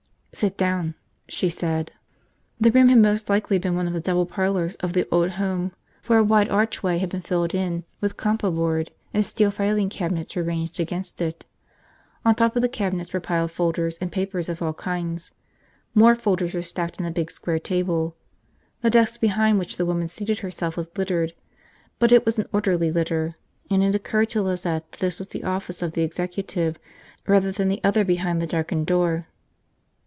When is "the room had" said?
2.57-2.99